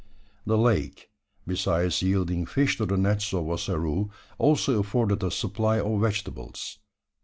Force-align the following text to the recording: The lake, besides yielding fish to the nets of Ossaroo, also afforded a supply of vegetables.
The 0.47 0.57
lake, 0.57 1.11
besides 1.45 2.01
yielding 2.01 2.47
fish 2.47 2.75
to 2.77 2.87
the 2.87 2.97
nets 2.97 3.35
of 3.35 3.47
Ossaroo, 3.47 4.09
also 4.39 4.79
afforded 4.79 5.21
a 5.21 5.29
supply 5.29 5.79
of 5.79 6.01
vegetables. 6.01 6.79